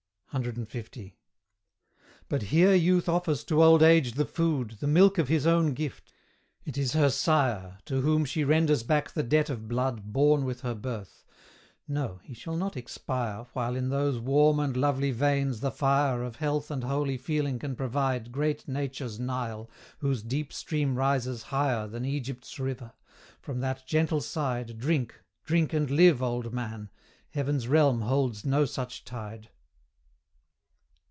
[0.33, 0.63] CL.
[2.29, 6.13] But here youth offers to old age the food, The milk of his own gift:
[6.63, 10.61] it is her sire To whom she renders back the debt of blood Born with
[10.61, 11.25] her birth.
[11.85, 16.37] No; he shall not expire While in those warm and lovely veins the fire Of
[16.37, 22.05] health and holy feeling can provide Great Nature's Nile, whose deep stream rises higher Than
[22.05, 22.93] Egypt's river:
[23.41, 25.13] from that gentle side Drink,
[25.43, 26.89] drink and live, old man!
[27.31, 29.49] heaven's realm holds no such tide.